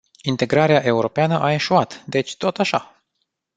Integrarea 0.23 0.83
europeană 0.83 1.39
a 1.39 1.51
eșuat, 1.51 2.03
deci 2.05 2.35
tot 2.37 2.59
așa! 2.59 3.03